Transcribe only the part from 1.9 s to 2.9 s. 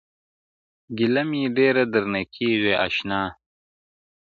درنه کيږي